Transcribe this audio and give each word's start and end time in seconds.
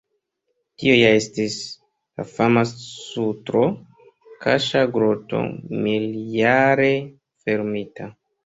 Tio 0.83 0.93
ja 0.99 1.11
estis 1.17 1.57
la 2.21 2.25
fama 2.37 2.63
sutro-kaŝa 2.71 4.81
groto 4.97 5.43
mil-jare 5.85 6.91
fermita. 7.45 8.11